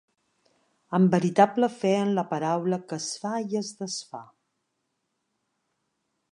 [0.97, 4.25] Amb veritable fe en la paraula que es fa i es desfà.